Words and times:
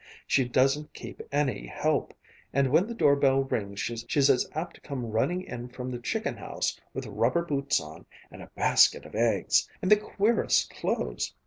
She 0.25 0.45
doesn't 0.49 0.95
keep 0.95 1.21
any 1.31 1.67
help, 1.67 2.15
and 2.51 2.71
when 2.71 2.87
the 2.87 2.95
doorbell 2.95 3.43
rings 3.43 3.79
she's 3.81 4.31
as 4.31 4.49
apt 4.55 4.73
to 4.73 4.81
come 4.81 5.11
running 5.11 5.43
in 5.43 5.67
from 5.69 5.91
the 5.91 5.99
chicken 5.99 6.35
house 6.37 6.81
with 6.91 7.05
rubber 7.05 7.45
boots 7.45 7.79
on, 7.79 8.07
and 8.31 8.41
a 8.41 8.49
basket 8.55 9.05
of 9.05 9.13
eggs 9.13 9.69
and 9.79 9.91
the 9.91 9.97
queerest 9.97 10.71
clothes! 10.71 11.35